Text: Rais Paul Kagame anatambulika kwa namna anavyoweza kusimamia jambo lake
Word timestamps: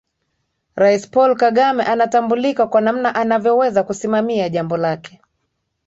Rais 0.75 1.05
Paul 1.11 1.35
Kagame 1.37 1.83
anatambulika 1.83 2.67
kwa 2.67 2.81
namna 2.81 3.15
anavyoweza 3.15 3.83
kusimamia 3.83 4.49
jambo 4.49 4.77
lake 4.77 5.21